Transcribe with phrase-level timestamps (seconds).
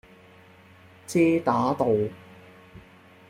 [1.05, 1.85] 遮打道